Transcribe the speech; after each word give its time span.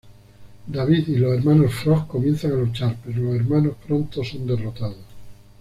David 0.65 1.09
y 1.09 1.15
los 1.17 1.37
hermanos 1.37 1.75
Frog 1.75 2.07
comienzan 2.07 2.53
a 2.53 2.55
luchar, 2.55 2.95
pero 3.05 3.21
los 3.21 3.35
hermanos 3.35 3.75
pronto 3.85 4.23
son 4.23 4.47
derrotados. 4.47 4.97